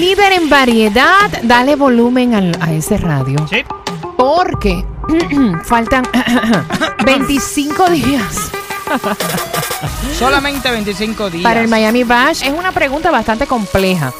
[0.00, 3.36] Líder en variedad, dale volumen al- a ese radio.
[3.48, 3.58] Sí.
[4.16, 4.84] Porque
[5.64, 6.04] faltan
[7.04, 8.50] 25 días
[10.18, 11.42] Solamente 25 días.
[11.42, 12.42] para el Miami Bash.
[12.44, 14.12] Es una pregunta bastante compleja.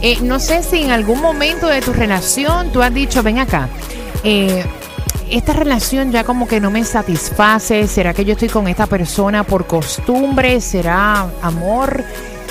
[0.00, 3.68] Eh, no sé si en algún momento de tu relación tú has dicho, ven acá,
[4.24, 4.64] eh,
[5.30, 7.86] esta relación ya como que no me satisface.
[7.88, 10.60] ¿Será que yo estoy con esta persona por costumbre?
[10.60, 12.04] ¿Será amor?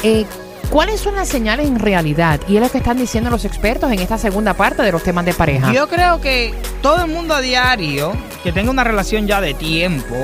[0.03, 0.25] Eh,
[0.71, 2.39] ¿Cuáles son las señales en realidad?
[2.47, 5.25] Y es lo que están diciendo los expertos en esta segunda parte de los temas
[5.25, 5.73] de pareja.
[5.73, 10.15] Yo creo que todo el mundo a diario que tenga una relación ya de tiempo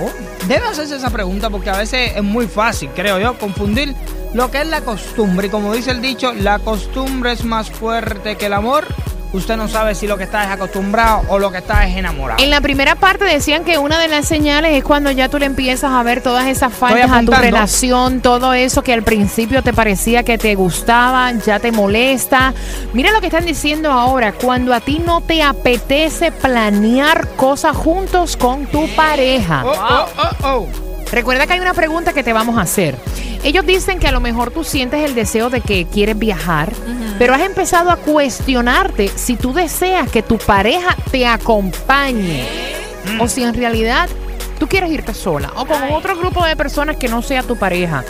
[0.48, 3.94] debe hacerse esa pregunta porque a veces es muy fácil, creo yo, confundir
[4.34, 5.48] lo que es la costumbre.
[5.48, 8.86] Y como dice el dicho, la costumbre es más fuerte que el amor.
[9.34, 12.42] Usted no sabe si lo que está es acostumbrado o lo que está es enamorado.
[12.42, 15.46] En la primera parte decían que una de las señales es cuando ya tú le
[15.46, 19.74] empiezas a ver todas esas faltas a tu relación, todo eso que al principio te
[19.74, 22.54] parecía que te gustaba, ya te molesta.
[22.94, 28.38] Mira lo que están diciendo ahora, cuando a ti no te apetece planear cosas juntos
[28.38, 29.64] con tu pareja.
[29.66, 30.68] Oh, oh, oh, oh.
[31.12, 32.96] Recuerda que hay una pregunta que te vamos a hacer.
[33.44, 36.74] Ellos dicen que a lo mejor tú sientes el deseo de que quieres viajar,
[37.18, 42.46] pero has empezado a cuestionarte si tú deseas que tu pareja te acompañe
[43.20, 44.10] o si en realidad
[44.60, 48.04] tú quieres irte sola o con otro grupo de personas que no sea tu pareja.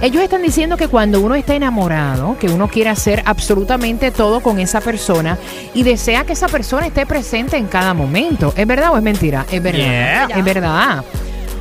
[0.00, 4.60] Ellos están diciendo que cuando uno está enamorado, que uno quiere hacer absolutamente todo con
[4.60, 5.38] esa persona
[5.74, 8.52] y desea que esa persona esté presente en cada momento.
[8.56, 9.44] ¿Es verdad o es mentira?
[9.50, 10.28] Es verdad.
[10.28, 10.38] Yeah.
[10.38, 11.04] Es verdad.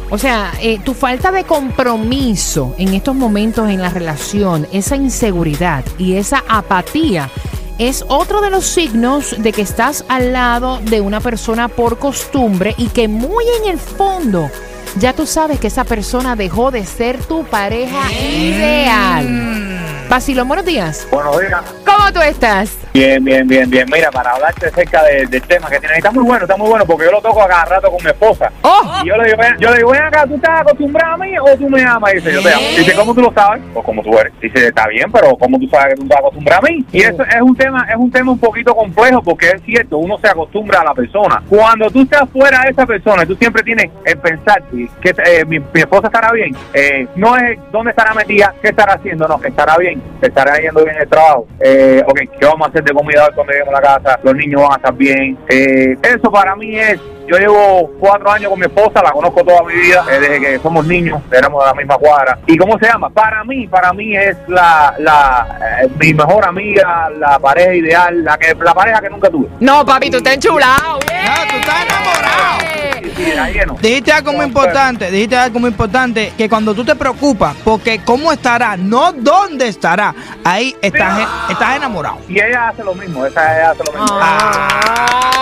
[0.09, 5.83] O sea, eh, tu falta de compromiso en estos momentos en la relación, esa inseguridad
[5.97, 7.29] y esa apatía
[7.77, 12.73] es otro de los signos de que estás al lado de una persona por costumbre
[12.77, 14.49] y que muy en el fondo
[14.97, 20.07] ya tú sabes que esa persona dejó de ser tu pareja ideal.
[20.09, 21.05] Basilón, buenos días.
[21.11, 21.61] Buenos días.
[21.85, 22.71] ¿Cómo tú estás?
[22.97, 23.85] Bien, bien, bien, bien.
[23.93, 26.83] Mira, para hablarte acerca de- del tema que tiene, está muy bueno, está muy bueno,
[26.83, 28.51] porque yo lo toco a cada rato con mi esposa.
[28.63, 28.81] ¡Oh!
[29.03, 31.55] Y yo le digo, yo le digo, ven acá, ¿tú estás acostumbrada a mí o
[31.57, 32.11] tú me amas?
[32.13, 32.63] Y dice, yo te amo.
[32.75, 33.61] Dice, ¿cómo tú lo sabes?
[33.71, 34.33] Pues como tú eres.
[34.41, 36.83] Dice, está bien, pero ¿cómo tú sabes que tú estás acostumbrada a mí?
[36.91, 40.17] Y eso es un tema, es un tema un poquito complejo, porque es cierto, uno
[40.17, 41.43] se acostumbra a la persona.
[41.47, 44.63] Cuando tú estás fuera de esa persona, tú siempre tienes en pensar
[45.03, 46.55] que eh, mi, mi esposa estará bien.
[46.73, 50.97] Eh, no es dónde estará metida, qué estará haciendo, no, estará bien, estará yendo bien
[50.99, 51.45] el trabajo.
[51.59, 54.19] Eh, ok, ¿qué vamos a hacer de comida cuando lleguemos a la casa?
[54.23, 55.37] Los niños van a estar bien.
[55.49, 59.63] Eh, eso para mí es yo llevo cuatro años con mi esposa, la conozco toda
[59.63, 62.39] mi vida, eh, desde que somos niños, éramos de la misma cuadra.
[62.47, 63.09] ¿Y cómo se llama?
[63.09, 68.37] Para mí, para mí es la, la eh, mi mejor amiga, la pareja ideal, la
[68.37, 69.47] que la pareja que nunca tuve.
[69.59, 70.99] No, papi, tú estás enchulado.
[71.07, 71.25] bien.
[71.25, 72.59] No, tú estás enamorado.
[73.03, 73.77] Sí, sí, de la lleno.
[73.81, 78.31] Dijiste algo muy importante, dijiste algo muy importante, que cuando tú te preocupas, porque cómo
[78.31, 82.19] estará, no dónde estará, ahí estás, estás enamorado.
[82.29, 84.17] Y ella hace lo mismo, esa ella hace lo mismo.
[84.21, 85.36] Ah.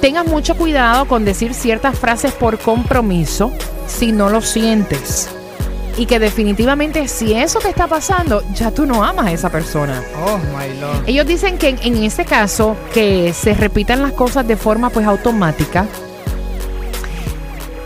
[0.01, 3.53] tengas mucho cuidado con decir ciertas frases por compromiso
[3.87, 5.29] si no lo sientes.
[5.99, 10.03] Y que definitivamente si eso te está pasando, ya tú no amas a esa persona.
[10.27, 11.05] Oh, my lord.
[11.07, 15.07] Ellos dicen que en, en ese caso, que se repitan las cosas de forma pues
[15.07, 15.87] automática,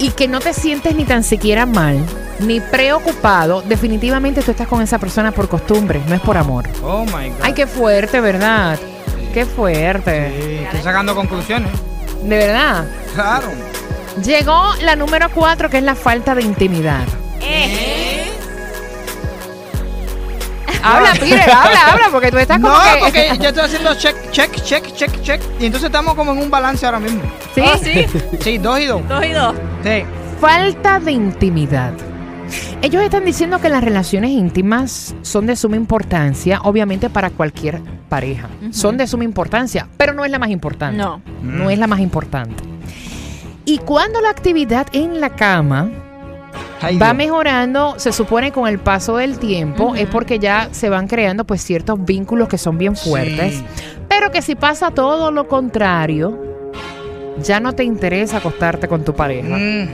[0.00, 2.04] y que no te sientes ni tan siquiera mal,
[2.40, 6.64] ni preocupado, definitivamente tú estás con esa persona por costumbre, no es por amor.
[6.82, 7.38] Oh my God.
[7.42, 8.78] Ay, qué fuerte, ¿verdad?
[9.34, 10.32] Qué fuerte.
[10.40, 11.70] Sí, estoy sacando conclusiones.
[12.22, 12.86] De verdad.
[13.14, 13.48] Claro.
[14.24, 17.04] Llegó la número cuatro, que es la falta de intimidad.
[20.82, 23.00] Habla, Pire, habla, habla, porque tú estás como No, que...
[23.00, 25.40] porque yo estoy haciendo check, check, check, check, check.
[25.60, 27.22] Y entonces estamos como en un balance ahora mismo.
[27.54, 27.62] ¿Sí?
[27.64, 28.06] Oh, sí.
[28.40, 29.06] Sí, dos y dos.
[29.08, 29.54] Dos y dos.
[29.84, 30.02] Sí.
[30.40, 31.92] Falta de intimidad.
[32.82, 38.48] Ellos están diciendo que las relaciones íntimas son de suma importancia, obviamente para cualquier pareja.
[38.72, 40.96] Son de suma importancia, pero no es la más importante.
[40.96, 41.20] No.
[41.42, 42.64] No es la más importante.
[43.64, 45.90] Y cuando la actividad en la cama
[46.82, 51.06] Ay, va mejorando, se supone con el paso del tiempo, es porque ya se van
[51.08, 53.56] creando pues ciertos vínculos que son bien fuertes.
[53.56, 53.64] Sí.
[54.08, 56.38] Pero que si pasa todo lo contrario,
[57.42, 59.56] ya no te interesa acostarte con tu pareja.
[59.56, 59.88] Mm,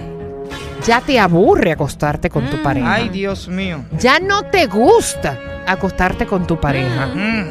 [0.87, 2.95] Ya te aburre acostarte con tu pareja.
[2.95, 3.85] Ay, Dios mío.
[3.99, 7.07] Ya no te gusta acostarte con tu pareja.
[7.07, 7.45] Mm.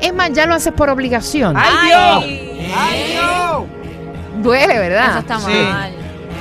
[0.00, 1.56] Es más, ya lo haces por obligación.
[1.56, 2.70] ¡Ay, Dios!
[2.76, 4.42] ¡Ay, Dios!
[4.42, 5.10] Duele, ¿verdad?
[5.10, 5.52] Eso está Sí.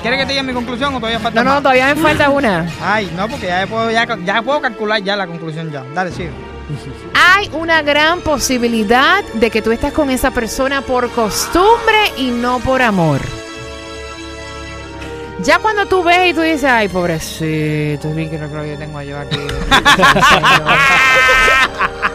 [0.04, 1.64] ¿Quieres que te diga mi conclusión o todavía falta No, no, más?
[1.64, 2.68] todavía me falta una.
[2.84, 5.84] Ay, no, porque ya puedo, ya, ya puedo calcular ya la conclusión ya.
[5.96, 6.30] Dale, sigue.
[7.14, 12.60] Hay una gran posibilidad de que tú estás con esa persona por costumbre y no
[12.60, 13.22] por amor.
[15.42, 19.02] Ya cuando tú ves y tú dices, ay, pobrecito, vi que lo que yo tengo
[19.02, 19.40] yo aquí.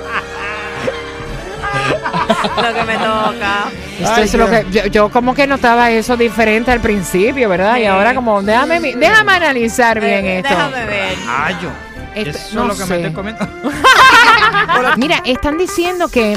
[2.63, 3.69] Lo que me toca.
[3.99, 4.65] Esto Ay, es lo Dios.
[4.65, 7.79] que yo, yo como que notaba eso diferente al principio, ¿verdad?
[7.79, 10.51] Y ahora como déjame mi- déjame analizar bien Eh, esto.
[10.51, 11.19] Déjame ver.
[11.29, 11.69] Ay, yo.
[12.15, 12.91] Esto- Eso no es lo que sé.
[12.91, 13.47] me estoy comiendo.
[14.97, 16.37] Mira, están diciendo que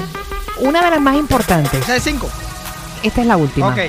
[0.58, 2.30] una de las más importantes, Esa es cinco.
[3.04, 3.70] esta es la última.
[3.70, 3.78] Ok.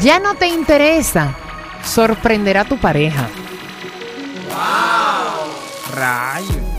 [0.00, 1.32] Ya no te interesa
[1.84, 3.28] sorprender a tu pareja.
[5.94, 6.75] Rayo.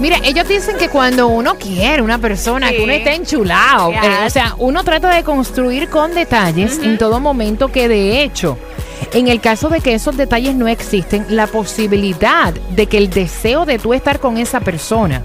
[0.00, 2.76] Mira, ellos dicen que cuando uno quiere una persona, Sí.
[2.76, 4.00] que uno está enchulado, Yes.
[4.04, 8.58] eh, o sea, uno trata de construir con detalles en todo momento que de hecho,
[9.12, 13.64] en el caso de que esos detalles no existen, la posibilidad de que el deseo
[13.64, 15.22] de tú estar con esa persona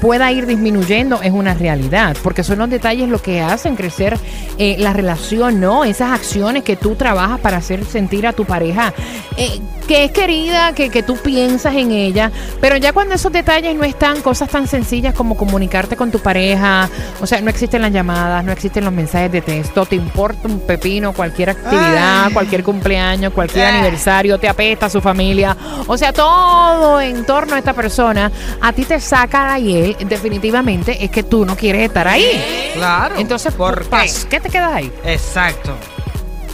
[0.00, 4.18] pueda ir disminuyendo es una realidad, porque son los detalles lo que hacen crecer
[4.58, 5.84] eh, la relación, ¿no?
[5.84, 8.92] Esas acciones que tú trabajas para hacer sentir a tu pareja
[9.36, 12.30] eh, que es querida, que, que tú piensas en ella,
[12.60, 16.90] pero ya cuando esos detalles no están, cosas tan sencillas como comunicarte con tu pareja,
[17.22, 20.60] o sea, no existen las llamadas, no existen los mensajes de texto, te importa un
[20.60, 22.32] pepino, cualquier actividad, Ay.
[22.34, 25.56] cualquier cumpleaños, cualquier aniversario, te apesta su familia,
[25.86, 28.30] o sea, todo en torno a esta persona,
[28.60, 32.72] a ti te saca la hiel, definitivamente es que tú no quieres estar ahí.
[32.74, 33.14] Claro.
[33.18, 33.90] Entonces, ¿por qué?
[33.90, 34.92] pas- qué te quedas ahí?
[35.04, 35.74] Exacto.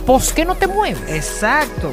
[0.06, 0.98] ¿Por qué no te mueves?
[1.08, 1.92] Exacto.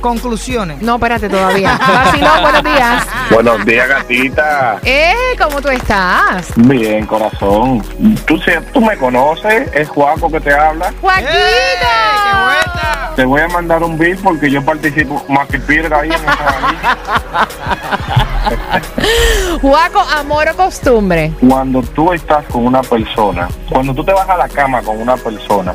[0.00, 0.80] Conclusiones.
[0.82, 1.78] No, espérate todavía.
[1.88, 3.06] Vacilón, buenos días.
[3.30, 4.78] Buenos días, gatita.
[4.84, 6.48] Eh, ¿cómo tú estás?
[6.54, 7.82] Bien, corazón.
[8.26, 10.92] Tú, se- tú me conoces, es Juaco que te habla.
[11.00, 11.30] ¡Joaquito!
[11.30, 11.76] ¡Eh,
[12.22, 13.10] ¡Qué buena!
[13.16, 16.70] Te voy a mandar un beat porque yo participo más que piedra ahí en esa
[16.70, 16.98] lista.
[19.60, 21.32] Juaco, amor o costumbre.
[21.46, 25.16] Cuando tú estás con una persona, cuando tú te vas a la cama con una
[25.16, 25.74] persona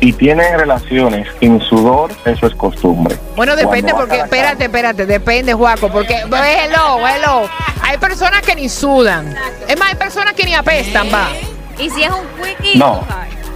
[0.00, 3.16] y tienes relaciones sin sudor, eso es costumbre.
[3.34, 7.48] Bueno, depende Cuando porque, espérate, espérate, depende, Juaco, porque, hello, hello,
[7.82, 9.34] hay personas que ni sudan.
[9.68, 11.28] Es más, hay personas que ni apestan, va.
[11.78, 13.04] Y si es un quickie, No.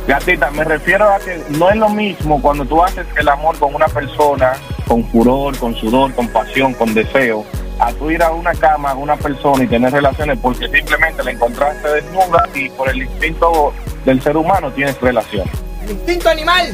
[0.07, 3.75] Gatita, me refiero a que no es lo mismo cuando tú haces el amor con
[3.75, 4.55] una persona
[4.91, 7.45] con furor, con sudor, con pasión, con deseo,
[7.81, 11.31] a tú ir a una cama con una persona y tener relaciones porque simplemente la
[11.31, 13.73] encontraste desnuda y por el instinto
[14.05, 15.53] del ser humano tienes relaciones.
[15.85, 16.69] El instinto animal.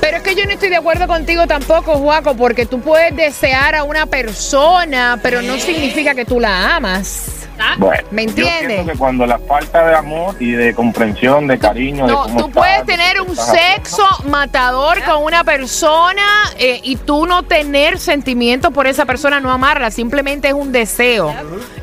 [0.00, 3.74] Pero es que yo no estoy de acuerdo contigo tampoco, Juaco, porque tú puedes desear
[3.74, 7.43] a una persona, pero no significa que tú la amas.
[7.78, 8.68] Bueno, ¿Me Yo entiendes?
[8.68, 12.40] siento que cuando la falta de amor y de comprensión, de cariño, de No, cómo
[12.40, 13.52] tú estás, puedes de tener un haciendo.
[13.54, 16.22] sexo matador con una persona
[16.58, 21.34] eh, y tú no tener sentimiento por esa persona, no amarla, simplemente es un deseo,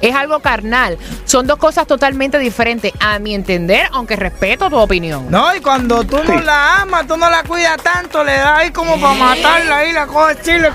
[0.02, 0.98] es algo carnal.
[1.26, 5.28] Son dos cosas totalmente diferentes, a mi entender, aunque respeto tu opinión.
[5.30, 8.72] No, y cuando tú no la amas, tú no la cuidas tanto, le das ahí
[8.72, 10.70] como para matarla ahí, la coges chile.